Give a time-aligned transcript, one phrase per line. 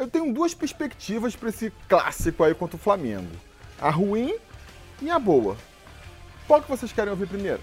[0.00, 3.28] Eu tenho duas perspectivas para esse clássico aí contra o Flamengo:
[3.78, 4.34] a ruim
[5.02, 5.58] e a boa.
[6.46, 7.60] Qual que vocês querem ouvir primeiro?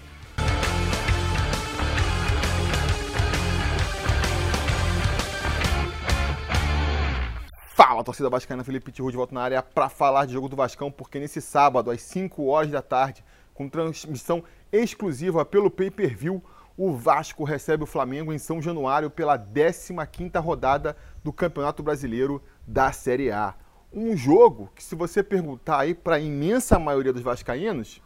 [7.74, 10.92] Fala, torcida vascaína, Felipe Tiru de volta na área para falar de jogo do Vascão,
[10.92, 16.40] porque nesse sábado, às 5 horas da tarde, com transmissão exclusiva pelo Pay-Per-View,
[16.76, 20.96] o Vasco recebe o Flamengo em São Januário pela 15ª rodada
[21.28, 23.54] do Campeonato Brasileiro da Série A.
[23.92, 28.00] Um jogo que, se você perguntar aí para a imensa maioria dos vascaínos,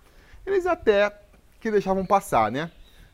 [0.45, 1.21] eles até
[1.61, 2.69] que deixavam passar, né?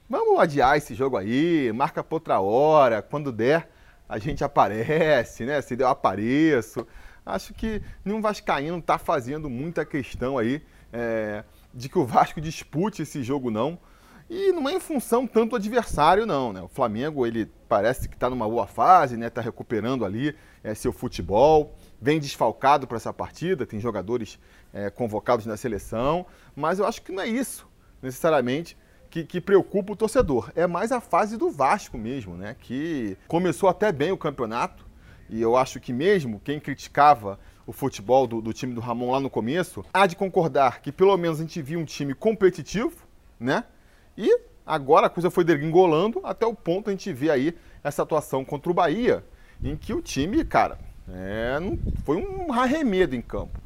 [0.08, 3.68] Vamos adiar esse jogo aí, marca para outra hora, quando der
[4.08, 5.60] a gente aparece, né?
[5.60, 6.86] Se eu apareço.
[7.26, 13.02] Acho que nenhum vascaíno está fazendo muita questão aí é, de que o Vasco dispute
[13.02, 13.78] esse jogo, não.
[14.30, 16.52] E não é em função tanto do adversário, não.
[16.52, 16.60] Né?
[16.60, 19.28] O Flamengo, ele parece que está numa boa fase, né?
[19.28, 24.38] Está recuperando ali é, seu futebol, vem desfalcado para essa partida, tem jogadores
[24.72, 27.66] é, convocados na seleção, mas eu acho que não é isso,
[28.02, 28.76] necessariamente,
[29.08, 30.52] que, que, preocupa o torcedor.
[30.54, 32.54] É mais a fase do Vasco mesmo, né?
[32.58, 34.86] Que começou até bem o campeonato.
[35.30, 39.20] E eu acho que mesmo quem criticava o futebol do, do, time do Ramon lá
[39.20, 42.96] no começo, há de concordar que pelo menos a gente viu um time competitivo,
[43.38, 43.64] né?
[44.18, 48.44] E agora a coisa foi degringolando até o ponto a gente vê aí essa atuação
[48.44, 49.24] contra o Bahia,
[49.62, 50.76] em que o time, cara,
[51.08, 53.60] é, não, foi um arremedo em campo.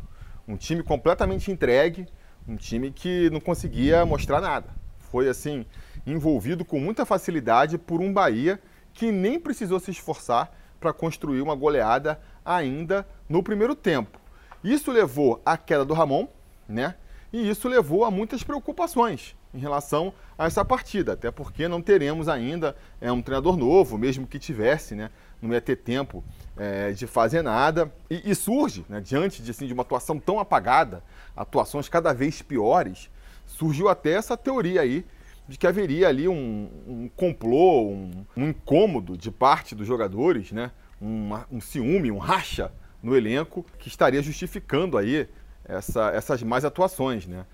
[0.47, 2.07] Um time completamente entregue,
[2.47, 5.67] um time que não conseguia mostrar nada foi assim
[6.07, 8.61] envolvido com muita facilidade por um Bahia
[8.93, 14.19] que nem precisou se esforçar para construir uma goleada ainda no primeiro tempo.
[14.63, 16.29] Isso levou à queda do Ramon,
[16.69, 16.95] né?
[17.33, 22.29] E isso levou a muitas preocupações em relação a essa partida, até porque não teremos
[22.29, 25.11] ainda é, um treinador novo, mesmo que tivesse, né?
[25.41, 26.25] Não ia ter tempo
[26.57, 27.93] é, de fazer nada.
[28.09, 31.03] E, e surge, né, diante de, assim, de uma atuação tão apagada,
[31.37, 33.11] atuações cada vez piores,
[33.47, 35.05] surgiu até essa teoria aí
[35.49, 40.71] de que haveria ali um, um complô, um, um, incômodo de parte dos jogadores, né?
[41.01, 45.29] Uma, um ciúme, um racha no elenco que estaria justificando aí
[45.65, 47.45] essa, essas más atuações, né?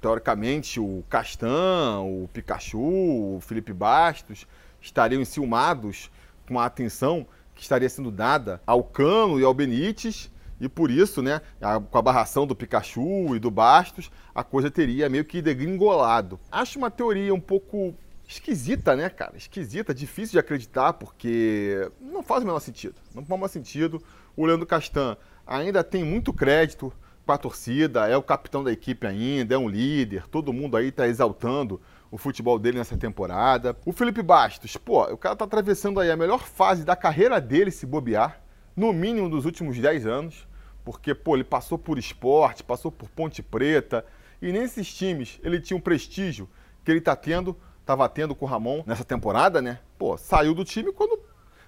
[0.00, 4.46] Teoricamente, o Castan, o Pikachu, o Felipe Bastos
[4.80, 6.10] estariam enciumados
[6.46, 11.22] com a atenção que estaria sendo dada ao Cano e ao Benítez e por isso,
[11.22, 15.40] né, a, com a barração do Pikachu e do Bastos, a coisa teria meio que
[15.40, 16.38] degringolado.
[16.50, 17.94] Acho uma teoria um pouco
[18.26, 19.36] esquisita, né, cara?
[19.36, 22.96] Esquisita, difícil de acreditar, porque não faz o menor sentido.
[23.14, 24.02] Não faz o menor sentido.
[24.36, 25.16] O Leandro Castan
[25.46, 26.92] ainda tem muito crédito
[27.28, 30.88] com a torcida, é o capitão da equipe ainda, é um líder, todo mundo aí
[30.88, 31.78] está exaltando
[32.10, 33.76] o futebol dele nessa temporada.
[33.84, 37.70] O Felipe Bastos, pô, o cara tá atravessando aí a melhor fase da carreira dele
[37.70, 38.40] se bobear,
[38.74, 40.48] no mínimo dos últimos 10 anos
[40.86, 44.06] porque pô, ele passou por esporte, passou por Ponte Preta,
[44.40, 46.48] e nesses times ele tinha um prestígio
[46.82, 49.80] que ele tá tendo, estava tendo com o Ramon nessa temporada, né?
[49.98, 51.20] Pô, saiu do time quando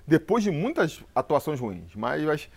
[0.06, 2.48] depois de muitas atuações ruins, mas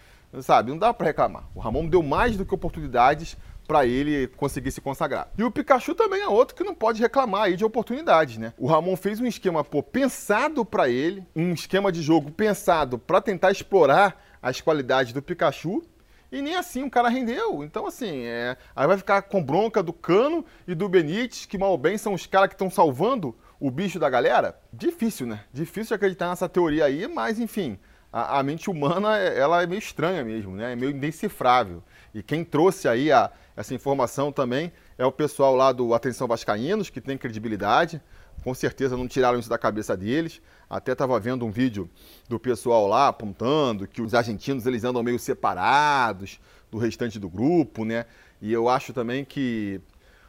[0.42, 1.44] sabe, não dá para reclamar.
[1.54, 5.32] O Ramon deu mais do que oportunidades para ele conseguir se consagrar.
[5.38, 8.54] E o Pikachu também é outro que não pode reclamar aí de oportunidades, né?
[8.58, 13.22] O Ramon fez um esquema pô, pensado para ele, um esquema de jogo pensado para
[13.22, 15.84] tentar explorar as qualidades do Pikachu
[16.32, 17.64] e nem assim o cara rendeu.
[17.64, 18.58] Então, assim, é...
[18.76, 22.26] aí vai ficar com bronca do Cano e do Benítez, que mal bem são os
[22.26, 24.60] caras que estão salvando o bicho da galera.
[24.74, 25.46] Difícil, né?
[25.54, 27.78] Difícil acreditar nessa teoria aí, mas enfim,
[28.14, 30.74] a, a mente humana é, ela é meio estranha mesmo, né?
[30.74, 31.84] É meio indecifrável.
[32.14, 36.92] E quem trouxe aí a, essa informação também é o pessoal lá do Atenção Vascaínos,
[36.92, 38.00] que tem credibilidade.
[38.44, 40.40] Com certeza não tiraram isso da cabeça deles.
[40.70, 41.90] Até estava vendo um vídeo
[42.30, 47.84] do pessoal lá apontando que os argentinos eles andam meio separados do restante do grupo,
[47.84, 48.06] né?
[48.40, 49.82] E eu acho também que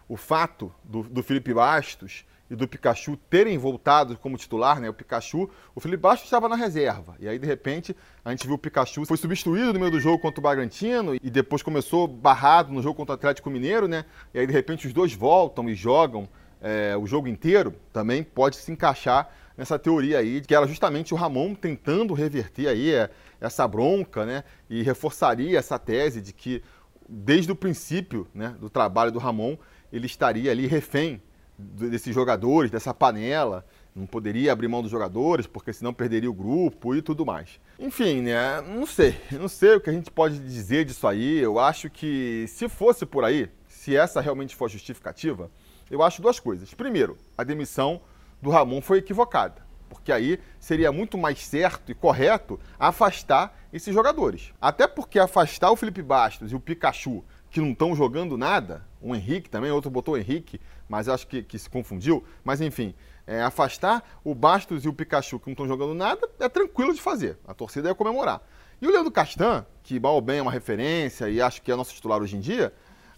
[0.09, 4.89] o fato do, do Felipe Bastos e do Pikachu terem voltado como titular, né?
[4.89, 7.17] O Pikachu, o Felipe Bastos estava na reserva.
[7.19, 10.19] E aí, de repente, a gente viu o Pikachu foi substituído no meio do jogo
[10.19, 14.05] contra o Bragantino e depois começou barrado no jogo contra o Atlético Mineiro, né?
[14.33, 16.29] E aí, de repente, os dois voltam e jogam
[16.61, 17.75] é, o jogo inteiro.
[17.93, 22.93] Também pode se encaixar nessa teoria aí, que era justamente o Ramon tentando reverter aí
[22.93, 24.45] é, essa bronca, né?
[24.69, 26.63] E reforçaria essa tese de que
[27.09, 29.57] desde o princípio né, do trabalho do Ramon,
[29.93, 31.23] ele estaria ali refém
[31.59, 33.65] desses jogadores, dessa panela,
[33.95, 37.61] não poderia abrir mão dos jogadores, porque senão perderia o grupo e tudo mais.
[37.79, 38.61] Enfim, né?
[38.61, 41.39] Não sei, não sei o que a gente pode dizer disso aí.
[41.39, 45.51] Eu acho que se fosse por aí, se essa realmente for justificativa,
[45.91, 46.75] eu acho duas coisas.
[46.75, 48.01] Primeiro, a demissão
[48.43, 54.53] do Ramon foi equivocada, porque aí seria muito mais certo e correto afastar esses jogadores.
[54.61, 59.15] Até porque afastar o Felipe Bastos e o Pikachu, que não estão jogando nada, o
[59.15, 62.25] Henrique também, outro botou o Henrique, mas acho que, que se confundiu.
[62.43, 62.95] Mas enfim,
[63.27, 67.01] é, afastar o Bastos e o Pikachu, que não estão jogando nada, é tranquilo de
[67.01, 67.39] fazer.
[67.47, 68.43] A torcida ia comemorar.
[68.81, 71.95] E o Leandro Castan, que mal bem é uma referência e acho que é nosso
[71.95, 72.73] titular hoje em dia,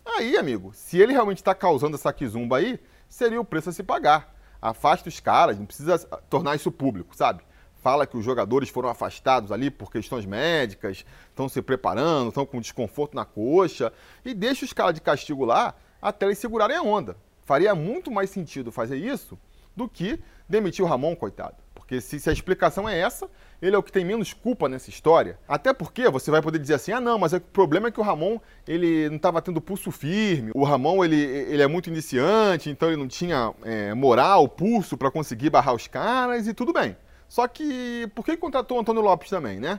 [0.05, 2.79] aí, amigo, se ele realmente está causando essa quizumba aí,
[3.09, 4.35] seria o preço a se pagar.
[4.61, 5.99] Afasta os caras, não precisa
[6.31, 7.43] tornar isso público, sabe?
[7.83, 12.61] Fala que os jogadores foram afastados ali por questões médicas, estão se preparando, estão com
[12.61, 13.93] desconforto na coxa,
[14.25, 17.17] e deixa os caras de castigo lá até eles segurarem a onda.
[17.47, 19.39] Faria muito mais sentido fazer isso
[19.75, 21.55] do que demitir o Ramon, coitado.
[21.73, 23.31] Porque se, se, a explicação é essa,
[23.63, 25.39] ele é o que tem menos culpa nessa história.
[25.47, 28.01] Até porque você vai poder dizer assim, ah não, mas é, o problema é que
[28.01, 30.51] o Ramon ele não estava tendo pulso firme.
[30.57, 35.09] O Ramon ele, ele é muito iniciante, então ele não tinha é, moral, pulso para
[35.09, 36.97] conseguir barrar os caras e tudo bem.
[37.29, 39.79] Só que por que contratou o Antônio Lopes também, né?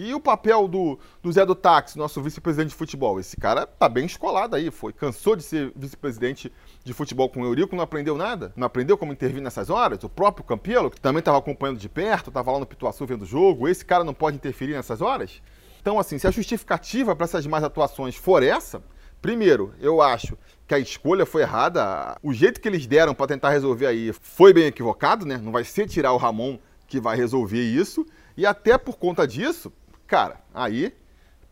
[0.00, 3.18] E o papel do, do Zé do Táxi, nosso vice-presidente de futebol?
[3.18, 4.92] Esse cara tá bem escolado aí, foi.
[4.92, 6.52] Cansou de ser vice-presidente
[6.84, 8.52] de futebol com o Eurico, não aprendeu nada?
[8.54, 10.04] Não aprendeu como intervir nessas horas?
[10.04, 13.26] O próprio Campelo, que também estava acompanhando de perto, estava lá no Pituaçu vendo o
[13.26, 15.42] jogo, esse cara não pode interferir nessas horas?
[15.80, 18.80] Então, assim, se a justificativa para essas más atuações for essa,
[19.20, 22.16] primeiro, eu acho que a escolha foi errada.
[22.22, 25.38] O jeito que eles deram para tentar resolver aí foi bem equivocado, né?
[25.42, 26.56] Não vai ser tirar o Ramon
[26.86, 28.06] que vai resolver isso.
[28.36, 29.72] E até por conta disso,
[30.08, 30.94] Cara, aí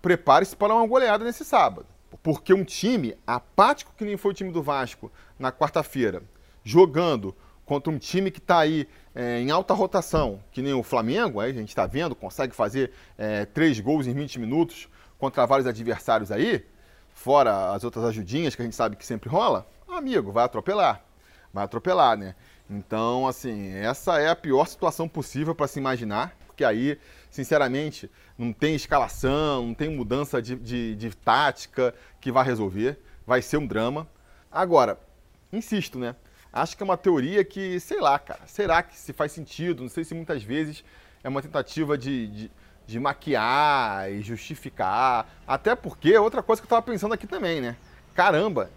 [0.01, 1.87] prepare-se para uma goleada nesse sábado.
[2.23, 6.23] Porque um time apático que nem foi o time do Vasco na quarta-feira,
[6.65, 7.37] jogando
[7.67, 11.51] contra um time que está aí é, em alta rotação, que nem o Flamengo, aí
[11.51, 14.89] a gente está vendo, consegue fazer é, três gols em 20 minutos
[15.19, 16.65] contra vários adversários aí,
[17.13, 21.05] fora as outras ajudinhas que a gente sabe que sempre rola, amigo, vai atropelar.
[21.53, 22.35] Vai atropelar, né?
[22.71, 26.99] Então, assim, essa é a pior situação possível para se imaginar, porque aí
[27.37, 32.99] sinceramente, não tem escalação, não tem mudança de, de, de tática que vai resolver.
[33.27, 34.09] Vai ser um drama.
[34.51, 34.99] Agora,
[35.53, 36.17] insisto, né?
[36.51, 39.83] Acho que é uma teoria que, sei lá, cara, será que se faz sentido?
[39.83, 40.83] Não sei se muitas vezes
[41.23, 42.51] é uma tentativa de, de,
[42.87, 45.29] de maquiar e justificar.
[45.47, 47.77] Até porque, outra coisa que eu estava pensando aqui também, né?
[48.15, 48.71] Caramba,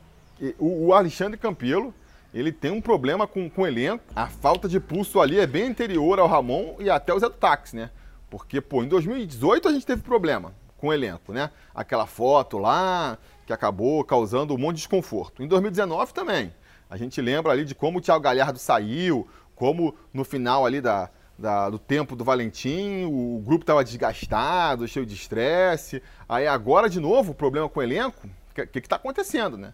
[0.58, 1.94] o, o Alexandre Campelo,
[2.34, 4.04] ele tem um problema com, com o elenco.
[4.16, 7.36] A falta de pulso ali é bem anterior ao Ramon e até o Zé do
[7.36, 7.90] Táxi, né?
[8.30, 11.50] Porque, pô, em 2018 a gente teve problema com o elenco, né?
[11.74, 15.42] Aquela foto lá que acabou causando um monte de desconforto.
[15.42, 16.54] Em 2019 também.
[16.90, 21.10] A gente lembra ali de como o Thiago Galhardo saiu, como no final ali da,
[21.38, 26.02] da, do tempo do Valentim, o grupo estava desgastado, cheio de estresse.
[26.28, 29.74] Aí agora, de novo, o problema com o elenco, o que está acontecendo, né?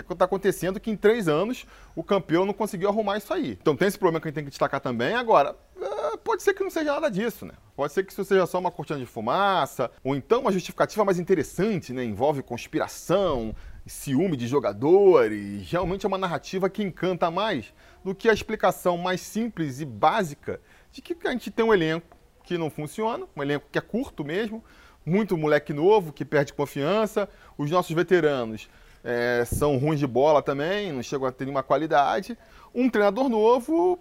[0.00, 3.58] Que está acontecendo que em três anos o campeão não conseguiu arrumar isso aí.
[3.60, 5.14] Então tem esse problema que a gente tem que destacar também.
[5.14, 7.54] Agora, é, pode ser que não seja nada disso, né?
[7.74, 11.18] Pode ser que isso seja só uma cortina de fumaça, ou então uma justificativa mais
[11.18, 12.04] interessante, né?
[12.04, 13.54] Envolve conspiração,
[13.86, 15.68] ciúme de jogadores.
[15.70, 17.74] Realmente é uma narrativa que encanta mais
[18.04, 20.60] do que a explicação mais simples e básica
[20.90, 24.24] de que a gente tem um elenco que não funciona, um elenco que é curto
[24.24, 24.62] mesmo,
[25.04, 28.68] muito moleque novo que perde confiança, os nossos veteranos
[29.04, 32.36] é, são ruins de bola também, não chegam a ter nenhuma qualidade.
[32.74, 33.98] Um treinador novo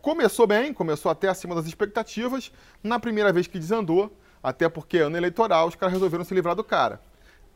[0.00, 2.52] começou bem, começou até acima das expectativas,
[2.82, 6.64] na primeira vez que desandou, até porque ano eleitoral os caras resolveram se livrar do
[6.64, 7.00] cara.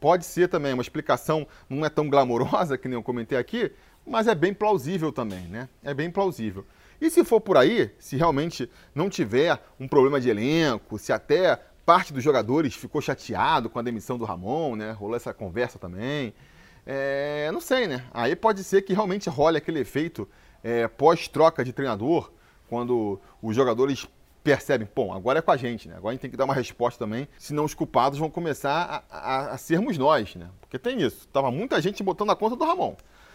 [0.00, 3.72] Pode ser também uma explicação, não é tão glamourosa que nem eu comentei aqui,
[4.06, 5.68] mas é bem plausível também, né?
[5.82, 6.64] É bem plausível.
[7.00, 11.60] E se for por aí, se realmente não tiver um problema de elenco, se até
[11.84, 14.92] parte dos jogadores ficou chateado com a demissão do Ramon, né?
[14.92, 16.32] Rolou essa conversa também.
[16.86, 18.04] É, não sei, né?
[18.14, 20.28] Aí pode ser que realmente role aquele efeito
[20.62, 22.30] é, pós-troca de treinador,
[22.68, 24.06] quando os jogadores
[24.44, 25.96] percebem, bom, agora é com a gente, né?
[25.96, 29.18] Agora a gente tem que dar uma resposta também, senão os culpados vão começar a,
[29.18, 30.48] a, a sermos nós, né?
[30.60, 31.26] Porque tem isso.
[31.28, 32.94] Tava muita gente botando a conta do Ramon.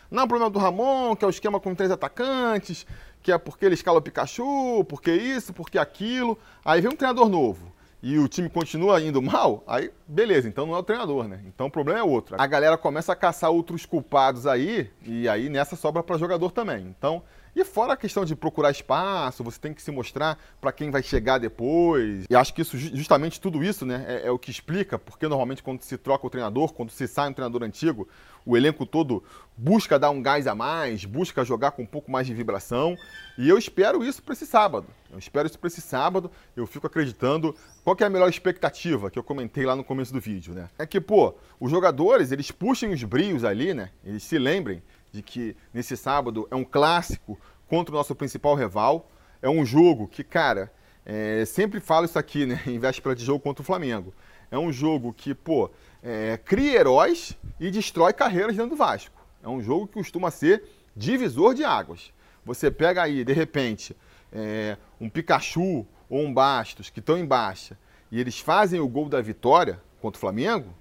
[0.09, 2.85] Não, o problema do Ramon, que é o esquema com três atacantes,
[3.21, 6.37] que é porque ele escala o Pikachu, porque isso, porque aquilo.
[6.63, 7.70] Aí vem um treinador novo
[8.01, 11.41] e o time continua indo mal, aí beleza, então não é o treinador, né?
[11.45, 12.35] Então o problema é outro.
[12.39, 16.87] A galera começa a caçar outros culpados aí, e aí nessa sobra para jogador também.
[16.87, 17.21] Então,
[17.55, 21.03] e fora a questão de procurar espaço, você tem que se mostrar para quem vai
[21.03, 22.25] chegar depois.
[22.29, 25.61] E acho que isso, justamente tudo isso, né, é, é, o que explica porque normalmente
[25.61, 28.07] quando se troca o treinador, quando se sai um treinador antigo,
[28.45, 29.23] o elenco todo
[29.55, 32.95] busca dar um gás a mais, busca jogar com um pouco mais de vibração.
[33.37, 34.87] E eu espero isso para esse sábado.
[35.11, 36.31] Eu espero isso para esse sábado.
[36.55, 37.55] Eu fico acreditando.
[37.83, 40.69] Qual é a melhor expectativa que eu comentei lá no começo do vídeo, né?
[40.79, 43.91] É que, pô, os jogadores, eles puxem os brios ali, né?
[44.03, 47.37] Eles se lembrem de que nesse sábado é um clássico
[47.67, 49.09] contra o nosso principal rival.
[49.41, 50.71] É um jogo que, cara,
[51.03, 52.61] É, sempre falo isso aqui, né?
[52.67, 54.13] Em véspera de jogo contra o Flamengo.
[54.51, 55.71] É um jogo que, pô,
[56.03, 59.19] é, cria heróis e destrói carreiras dentro do Vasco.
[59.41, 60.63] É um jogo que costuma ser
[60.95, 62.13] divisor de águas.
[62.45, 63.95] Você pega aí, de repente,
[64.31, 67.75] é, um Pikachu ou um Bastos que estão em baixa
[68.11, 70.71] e eles fazem o gol da vitória contra o Flamengo,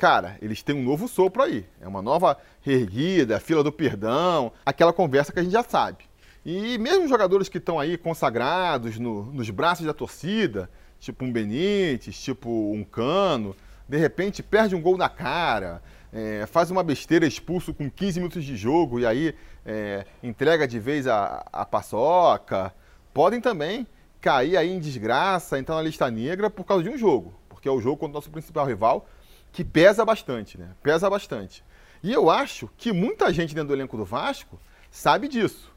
[0.00, 1.66] cara, eles têm um novo sopro aí.
[1.78, 6.04] É uma nova reerguida, fila do perdão, aquela conversa que a gente já sabe.
[6.44, 12.18] E mesmo jogadores que estão aí consagrados no, nos braços da torcida, tipo um Benítez,
[12.18, 13.54] tipo um Cano,
[13.86, 18.42] de repente perde um gol na cara, é, faz uma besteira expulso com 15 minutos
[18.42, 19.34] de jogo e aí
[19.66, 22.72] é, entrega de vez a, a paçoca,
[23.12, 23.86] podem também
[24.18, 27.70] cair aí em desgraça, entrar na lista negra por causa de um jogo, porque é
[27.70, 29.06] o jogo contra o nosso principal rival,
[29.52, 30.70] que pesa bastante, né?
[30.82, 31.64] Pesa bastante.
[32.02, 34.58] E eu acho que muita gente dentro do elenco do Vasco
[34.90, 35.70] sabe disso.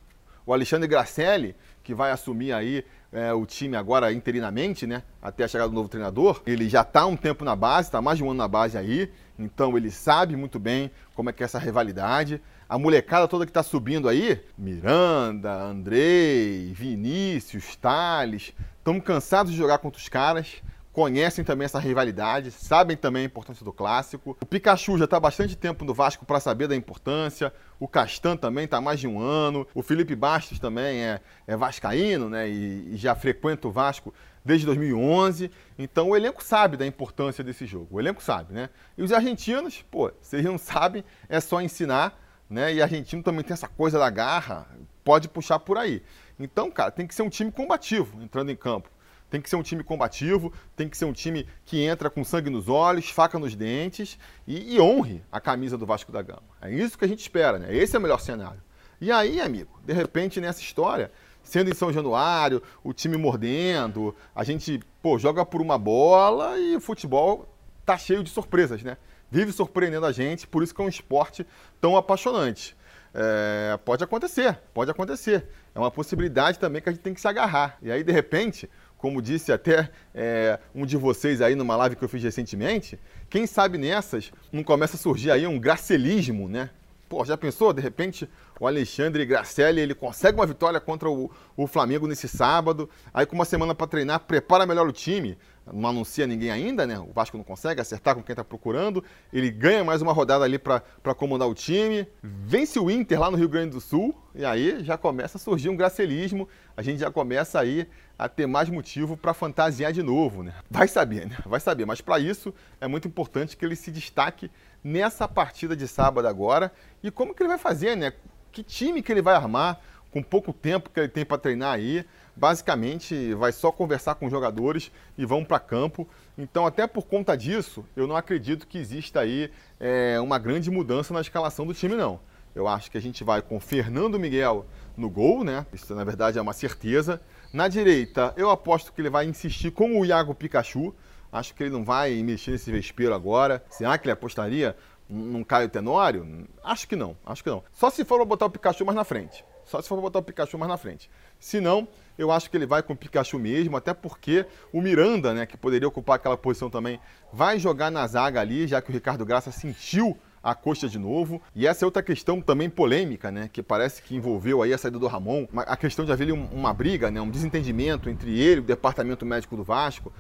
[0.46, 5.04] O Alexandre Gracelli, que vai assumir aí é, o time agora interinamente, né?
[5.22, 6.42] Até a chegada do novo treinador.
[6.46, 9.12] Ele já está um tempo na base, está mais de um ano na base aí.
[9.38, 12.42] Então ele sabe muito bem como é que é essa rivalidade.
[12.68, 19.78] A molecada toda que está subindo aí, Miranda, Andrei, Vinícius, Thales, estamos cansados de jogar
[19.78, 20.62] contra os caras
[20.94, 24.38] conhecem também essa rivalidade, sabem também a importância do clássico.
[24.40, 27.52] O Pikachu já está bastante tempo no Vasco para saber da importância.
[27.80, 29.68] O Castan também está mais de um ano.
[29.74, 32.48] O Felipe Bastos também é, é vascaíno, né?
[32.48, 34.14] E, e, já frequenta o Vasco
[34.46, 35.50] desde 2011.
[35.80, 37.88] Então o elenco sabe da importância desse jogo.
[37.90, 38.70] O elenco sabe, né?
[38.96, 42.72] E os argentinos, pô, vocês não sabem, é só ensinar, né?
[42.72, 44.68] E argentino também tem essa coisa da garra,
[45.04, 46.04] pode puxar por aí.
[46.40, 48.93] Então, cara, tem que ser um time combativo entrando em campo.
[49.34, 52.52] Tem que ser um time combativo, tem que ser um time que entra com sangue
[52.52, 56.44] nos olhos, faca nos dentes e, e honre a camisa do Vasco da Gama.
[56.62, 57.76] É isso que a gente espera, né?
[57.76, 58.62] Esse é o melhor cenário.
[59.02, 61.12] E aí, amigo, de repente nessa história,
[61.42, 66.76] sendo em São Januário, o time mordendo, a gente, pô, joga por uma bola e
[66.76, 67.52] o futebol
[67.84, 68.98] tá cheio de surpresas, né?
[69.32, 71.44] Vive surpreendendo a gente, por isso que é um esporte
[71.82, 72.78] tão apaixonante.
[73.16, 75.48] É, pode acontecer, pode acontecer.
[75.76, 77.78] É uma possibilidade também que a gente tem que se agarrar.
[77.82, 78.70] E aí, de repente,
[79.04, 82.98] como disse até é, um de vocês aí numa live que eu fiz recentemente,
[83.30, 86.70] quem sabe nessas não começa a surgir aí um gracelismo, né?
[87.10, 87.74] Pô, já pensou?
[87.74, 92.90] De repente o Alexandre Gracelli ele consegue uma vitória contra o, o Flamengo nesse sábado,
[93.14, 95.38] aí com uma semana para treinar, prepara melhor o time,
[95.72, 96.98] não anuncia ninguém ainda, né?
[96.98, 100.58] O Vasco não consegue acertar com quem está procurando, ele ganha mais uma rodada ali
[100.58, 104.82] para acomodar o time, vence o Inter lá no Rio Grande do Sul, e aí
[104.84, 107.86] já começa a surgir um gracelismo, a gente já começa aí
[108.18, 110.54] a ter mais motivo para fantasiar de novo, né?
[110.70, 111.38] Vai saber, né?
[111.46, 111.86] Vai saber.
[111.86, 114.52] Mas para isso é muito importante que ele se destaque
[114.84, 116.72] nessa partida de sábado agora.
[117.02, 118.14] E como que ele vai fazer, né?
[118.52, 119.80] Que time que ele vai armar
[120.12, 122.06] com pouco tempo que ele tem para treinar aí?
[122.36, 126.08] Basicamente, vai só conversar com os jogadores e vão para campo.
[126.38, 131.14] Então, até por conta disso, eu não acredito que exista aí é, uma grande mudança
[131.14, 132.20] na escalação do time, não.
[132.56, 134.66] Eu acho que a gente vai com Fernando Miguel
[134.96, 135.66] no gol, né?
[135.74, 137.20] Isso na verdade é uma certeza.
[137.54, 140.92] Na direita, eu aposto que ele vai insistir com o Iago Pikachu.
[141.32, 143.64] Acho que ele não vai mexer nesse vespeiro agora.
[143.70, 144.76] Será que ele apostaria
[145.08, 146.48] num Caio Tenório?
[146.64, 147.64] Acho que não, acho que não.
[147.72, 149.46] Só se for botar o Pikachu mais na frente.
[149.66, 151.12] Só se for botar o Pikachu mais na frente.
[151.40, 155.32] Se não, eu acho que ele vai com o Pikachu mesmo, até porque o Miranda,
[155.32, 157.00] né, que poderia ocupar aquela posição também,
[157.32, 161.42] vai jogar na zaga ali, já que o Ricardo Graça sentiu a coxa de novo.
[161.56, 163.50] E essa é outra questão também polêmica, né?
[163.52, 165.48] Que parece que envolveu aí a saída do Ramon.
[165.56, 167.22] A questão de haver uma briga, né?
[167.22, 170.12] Um desentendimento entre ele e o departamento médico do Vasco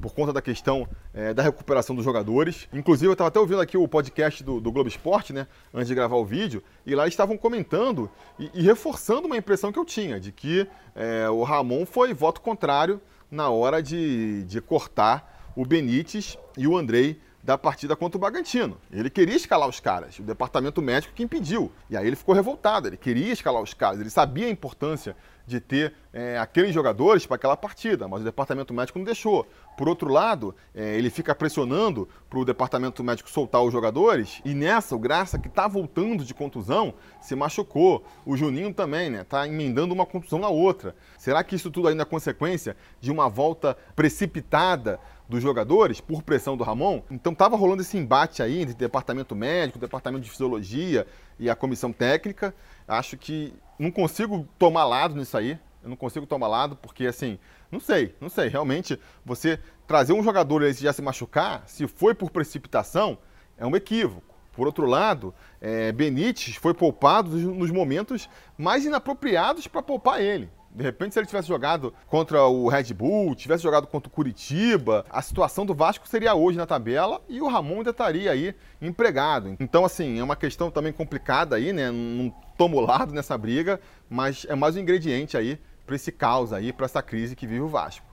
[0.00, 2.68] por conta da questão é, da recuperação dos jogadores.
[2.72, 5.94] Inclusive, eu estava até ouvindo aqui o podcast do, do, Globo Esporte, né, antes de
[5.94, 10.20] gravar o vídeo, e lá estavam comentando e, e, reforçando uma impressão que eu tinha,
[10.20, 13.00] de que é, o Ramon foi voto contrário
[13.30, 18.78] na hora de, de cortar o Benítez e o Andrei da partida contra o Bragantino.
[18.90, 21.72] Ele queria escalar os caras, o departamento médico que impediu.
[21.90, 25.60] E aí ele ficou revoltado, ele queria escalar os caras, ele sabia a importância de
[25.60, 29.46] ter é, aqueles jogadores para aquela partida, mas o departamento médico não deixou.
[29.76, 34.54] Por outro lado, é, ele fica pressionando para o departamento médico soltar os jogadores, e
[34.54, 38.04] nessa o Graça, que está voltando de contusão, se machucou.
[38.24, 39.22] O Juninho também, né?
[39.22, 40.94] Está emendando uma contusão na outra.
[41.18, 46.56] Será que isso tudo ainda é consequência de uma volta precipitada dos jogadores por pressão
[46.56, 47.02] do Ramon?
[47.10, 51.06] Então estava rolando esse embate aí entre departamento médico, departamento de fisiologia
[51.38, 52.54] e a comissão técnica.
[52.86, 55.58] Acho que não consigo tomar lado nisso aí.
[55.82, 57.38] Eu não consigo tomar lado porque, assim,
[57.70, 58.48] não sei, não sei.
[58.48, 63.18] Realmente, você trazer um jogador e já se machucar, se foi por precipitação,
[63.58, 64.32] é um equívoco.
[64.52, 70.50] Por outro lado, é, Benítez foi poupado nos momentos mais inapropriados para poupar ele.
[70.74, 75.04] De repente, se ele tivesse jogado contra o Red Bull, tivesse jogado contra o Curitiba,
[75.10, 79.54] a situação do Vasco seria hoje na tabela e o Ramon ainda estaria aí empregado.
[79.60, 81.90] Então, assim, é uma questão também complicada aí, né?
[81.90, 86.72] Não tomo lado nessa briga, mas é mais um ingrediente aí para esse caos aí,
[86.72, 88.06] para essa crise que vive o Vasco.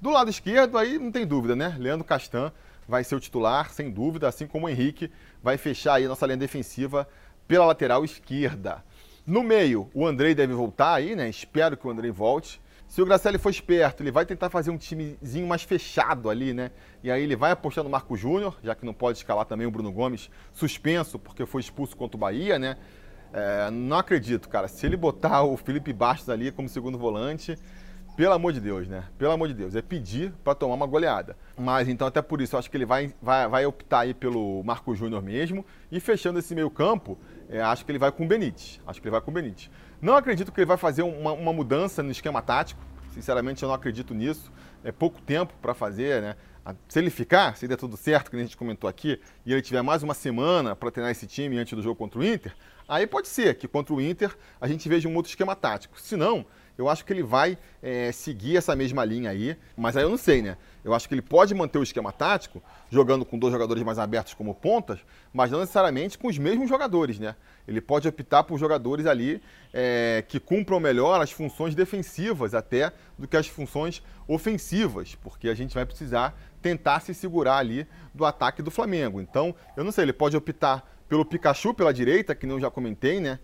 [0.00, 1.76] Do lado esquerdo, aí não tem dúvida, né?
[1.78, 2.50] Leandro Castan
[2.88, 6.26] vai ser o titular, sem dúvida, assim como o Henrique vai fechar aí a nossa
[6.26, 7.06] linha defensiva
[7.46, 8.82] pela lateral esquerda.
[9.30, 11.28] No meio, o Andrei deve voltar aí, né?
[11.28, 12.60] Espero que o Andrei volte.
[12.88, 16.72] Se o Gracelli for esperto, ele vai tentar fazer um timezinho mais fechado ali, né?
[17.00, 19.70] E aí ele vai apostar no Marco Júnior, já que não pode escalar também o
[19.70, 22.76] Bruno Gomes, suspenso porque foi expulso contra o Bahia, né?
[23.32, 24.66] É, não acredito, cara.
[24.66, 27.56] Se ele botar o Felipe Bastos ali como segundo volante,
[28.16, 29.04] pelo amor de Deus, né?
[29.16, 31.36] Pelo amor de Deus, é pedir para tomar uma goleada.
[31.56, 34.62] Mas então, até por isso, eu acho que ele vai, vai, vai optar aí pelo
[34.64, 35.64] Marco Júnior mesmo.
[35.90, 37.16] E fechando esse meio campo,
[37.50, 38.80] é, acho que ele vai com o Benítez.
[38.86, 39.68] Acho que ele vai com o Benítez.
[40.00, 42.80] Não acredito que ele vai fazer uma, uma mudança no esquema tático.
[43.12, 44.52] Sinceramente, eu não acredito nisso.
[44.84, 46.36] É pouco tempo para fazer, né?
[46.88, 49.82] Se ele ficar, se der tudo certo, que a gente comentou aqui, e ele tiver
[49.82, 52.54] mais uma semana para treinar esse time antes do jogo contra o Inter,
[52.86, 56.00] aí pode ser que contra o Inter a gente veja um outro esquema tático.
[56.00, 56.46] Se não,
[56.80, 60.16] eu acho que ele vai é, seguir essa mesma linha aí, mas aí eu não
[60.16, 60.56] sei, né?
[60.82, 64.32] Eu acho que ele pode manter o esquema tático, jogando com dois jogadores mais abertos
[64.32, 64.98] como pontas,
[65.30, 67.36] mas não necessariamente com os mesmos jogadores, né?
[67.68, 69.42] Ele pode optar por jogadores ali
[69.74, 75.54] é, que cumpram melhor as funções defensivas até do que as funções ofensivas, porque a
[75.54, 79.20] gente vai precisar tentar se segurar ali do ataque do Flamengo.
[79.20, 83.18] Então, eu não sei, ele pode optar pelo Pikachu pela direita, que não já comentei,
[83.18, 83.40] né?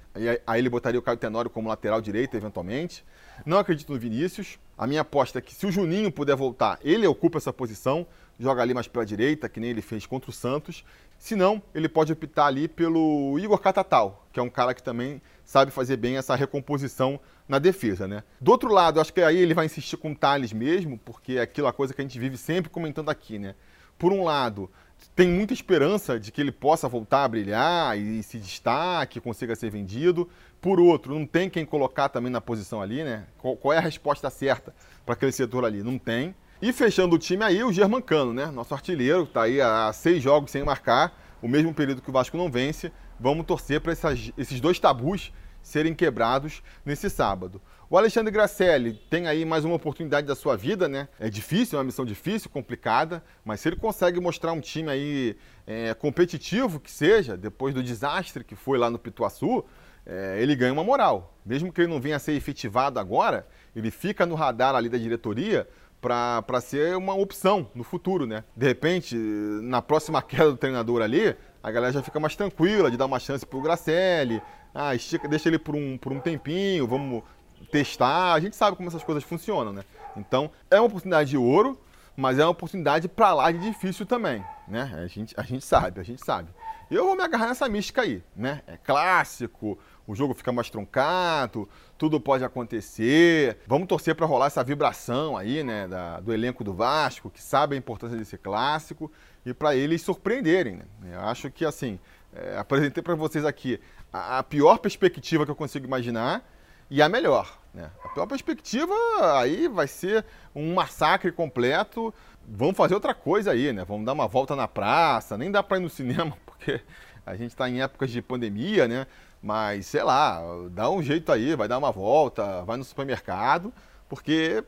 [0.47, 3.05] Aí, ele botaria o Caio Tenório como lateral direito, eventualmente.
[3.45, 4.57] Não acredito no Vinícius.
[4.79, 8.07] A minha aposta é que se o Juninho puder voltar, ele ocupa essa posição,
[8.39, 10.85] joga ali mais pela direita, que nem ele fez contra o Santos.
[11.19, 15.21] Se não, ele pode optar ali pelo Igor Catatal, que é um cara que também
[15.45, 17.19] sabe fazer bem essa recomposição
[17.49, 18.23] na defesa, né?
[18.41, 21.41] Do outro lado, acho que aí ele vai insistir com o Thales mesmo, porque é
[21.41, 23.57] aquela coisa que a gente vive sempre comentando aqui, né?
[23.99, 24.71] Por um lado,
[25.15, 29.71] tem muita esperança de que ele possa voltar a brilhar e se destaque, consiga ser
[29.71, 30.29] vendido.
[30.61, 33.25] Por outro, não tem quem colocar também na posição ali, né?
[33.39, 35.83] Qual, qual é a resposta certa para aquele setor ali?
[35.83, 36.35] Não tem.
[36.61, 38.47] E fechando o time aí, o Germancano, né?
[38.47, 42.37] Nosso artilheiro, está aí há seis jogos sem marcar, o mesmo período que o Vasco
[42.37, 42.93] não vence.
[43.19, 45.33] Vamos torcer para esses dois tabus
[45.63, 47.61] serem quebrados nesse sábado.
[47.89, 51.09] O Alexandre Gracelli tem aí mais uma oportunidade da sua vida, né?
[51.21, 55.37] É difícil, é uma missão difícil, complicada, mas se ele consegue mostrar um time aí
[55.65, 59.65] é, competitivo que seja, depois do desastre que foi lá no Pituaçu,
[60.05, 61.39] é, ele ganha uma moral.
[61.47, 64.99] Mesmo que ele não venha a ser efetivado agora, ele fica no radar ali da
[64.99, 65.69] diretoria
[66.01, 68.43] para ser uma opção no futuro, né?
[68.57, 72.97] De repente, na próxima queda do treinador ali, a galera já fica mais tranquila de
[72.97, 74.43] dar uma chance pro Gracelli,
[74.75, 77.23] ah, estica, deixa ele por um, por um tempinho, vamos
[77.71, 78.33] testar.
[78.33, 79.85] A gente sabe como essas coisas funcionam, né?
[80.17, 81.79] Então, é uma oportunidade de ouro,
[82.17, 84.91] mas é uma oportunidade para lá de difícil também, né?
[85.03, 86.49] A gente, a gente sabe, a gente sabe.
[86.91, 88.63] Eu vou me agarrar nessa mística aí, né?
[88.67, 93.59] É clássico, o jogo fica mais truncado, tudo pode acontecer.
[93.67, 97.75] Vamos torcer para rolar essa vibração aí, né, da, do elenco do Vasco, que sabe
[97.75, 99.11] a importância desse clássico
[99.45, 100.77] e para eles surpreenderem.
[100.77, 100.85] Né?
[101.13, 101.99] Eu acho que assim,
[102.33, 103.81] é, apresentei para vocês aqui
[104.13, 106.49] a, a, pior perspectiva que eu consigo imaginar
[106.91, 107.59] e a melhor.
[107.75, 107.91] Né?
[108.05, 108.95] A pior perspectiva
[109.39, 112.13] aí vai ser um massacre completo.
[112.49, 113.85] Vamos fazer outra coisa aí, né?
[113.85, 116.81] Vamos dar uma volta na praça, nem dá para ir no cinema porque
[117.25, 119.07] a gente está em épocas de pandemia, né?
[119.43, 123.73] Mas, sei lá, dá um jeito aí, vai dar uma volta, vai no supermercado,
[124.09, 124.65] porque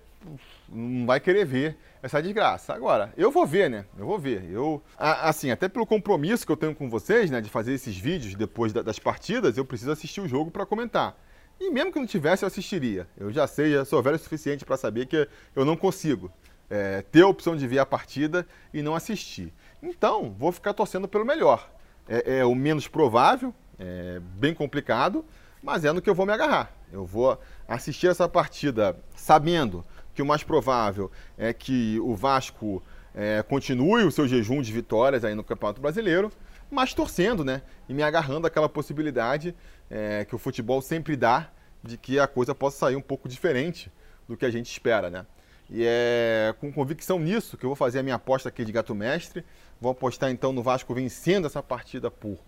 [0.69, 2.75] não vai querer ver essa desgraça.
[2.75, 3.85] Agora, eu vou ver, né?
[3.97, 4.45] Eu vou ver.
[4.51, 8.35] Eu, assim, até pelo compromisso que eu tenho com vocês, né, de fazer esses vídeos
[8.35, 11.17] depois das partidas, eu preciso assistir o jogo para comentar.
[11.61, 13.09] E mesmo que não tivesse, eu assistiria.
[13.17, 16.31] Eu já sei, já sou velho o suficiente para saber que eu não consigo
[16.71, 19.53] é, ter a opção de ver a partida e não assistir.
[19.83, 21.69] Então, vou ficar torcendo pelo melhor.
[22.09, 25.25] É, é o menos provável, é bem complicado,
[25.63, 26.73] mas é no que eu vou me agarrar.
[26.93, 32.83] Eu vou assistir essa partida sabendo que o mais provável é que o Vasco
[33.15, 36.31] é, continue o seu jejum de vitórias aí no Campeonato Brasileiro,
[36.71, 37.63] mas torcendo, né?
[37.89, 39.55] E me agarrando àquela possibilidade
[39.91, 41.51] é, que o futebol sempre dá
[41.83, 43.91] de que a coisa possa sair um pouco diferente
[44.29, 45.27] do que a gente espera, né?
[45.71, 48.95] E é com convicção nisso que eu vou fazer a minha aposta aqui de gato
[48.95, 49.45] mestre.
[49.81, 52.39] Vou apostar então no Vasco vencendo essa partida por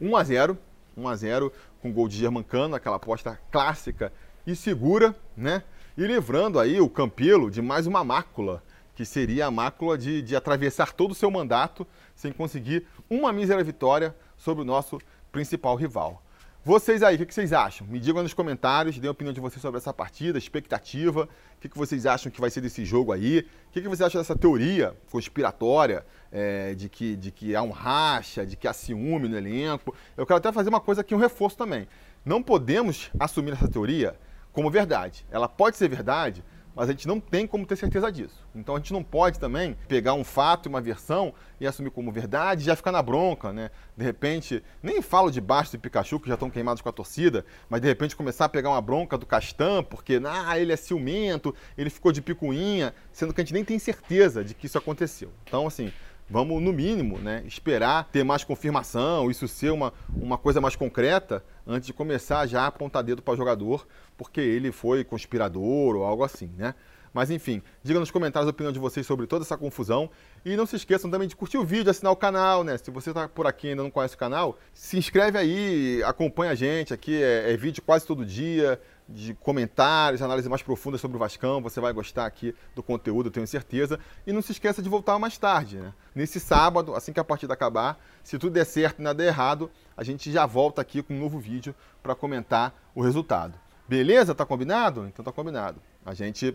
[0.00, 0.58] 1 a 0
[0.96, 4.12] 1 a 0 com gol de Germancano, aquela aposta clássica
[4.46, 5.62] e segura, né?
[5.96, 8.62] E livrando aí o Campelo de mais uma mácula,
[8.94, 13.62] que seria a mácula de, de atravessar todo o seu mandato sem conseguir uma mísera
[13.62, 14.98] vitória sobre o nosso
[15.30, 16.22] principal rival.
[16.66, 17.86] Vocês aí, o que vocês acham?
[17.86, 21.78] Me digam nos comentários, dêem a opinião de vocês sobre essa partida, expectativa, o que
[21.78, 26.04] vocês acham que vai ser desse jogo aí, o que vocês acham dessa teoria conspiratória
[26.32, 29.94] é, de, que, de que há um racha, de que há ciúme no elenco.
[30.16, 31.86] Eu quero até fazer uma coisa aqui, um reforço também.
[32.24, 34.18] Não podemos assumir essa teoria
[34.52, 35.24] como verdade.
[35.30, 36.42] Ela pode ser verdade,
[36.76, 38.46] mas a gente não tem como ter certeza disso.
[38.54, 42.12] Então a gente não pode também pegar um fato e uma versão e assumir como
[42.12, 43.70] verdade e já ficar na bronca, né?
[43.96, 47.46] De repente, nem falo de Bastos e Pikachu, que já estão queimados com a torcida,
[47.70, 51.54] mas de repente começar a pegar uma bronca do Castan, porque ah, ele é ciumento,
[51.78, 55.30] ele ficou de picuinha, sendo que a gente nem tem certeza de que isso aconteceu.
[55.44, 55.90] Então, assim,
[56.28, 61.44] vamos, no mínimo, né, esperar ter mais confirmação, isso ser uma, uma coisa mais concreta,
[61.66, 63.86] antes de começar já a apontar dedo para o jogador,
[64.16, 66.74] porque ele foi conspirador ou algo assim, né?
[67.16, 70.10] Mas enfim, diga nos comentários a opinião de vocês sobre toda essa confusão.
[70.44, 72.76] E não se esqueçam também de curtir o vídeo, assinar o canal, né?
[72.76, 76.52] Se você está por aqui e ainda não conhece o canal, se inscreve aí, acompanha
[76.52, 76.92] a gente.
[76.92, 81.62] Aqui é, é vídeo quase todo dia, de comentários, análise mais profunda sobre o Vascão.
[81.62, 83.98] Você vai gostar aqui do conteúdo, tenho certeza.
[84.26, 85.94] E não se esqueça de voltar mais tarde, né?
[86.14, 89.70] Nesse sábado, assim que a partida acabar, se tudo der certo e nada der errado,
[89.96, 93.58] a gente já volta aqui com um novo vídeo para comentar o resultado.
[93.88, 94.34] Beleza?
[94.34, 95.06] Tá combinado?
[95.06, 95.80] Então tá combinado.
[96.04, 96.54] A gente